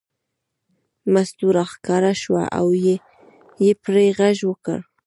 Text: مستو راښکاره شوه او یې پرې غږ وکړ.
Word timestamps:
مستو 1.13 1.47
راښکاره 1.57 2.13
شوه 2.21 2.43
او 2.59 2.65
یې 3.63 3.71
پرې 3.83 4.05
غږ 4.19 4.37
وکړ. 4.49 4.79